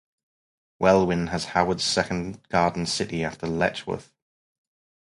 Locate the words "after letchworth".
3.23-4.11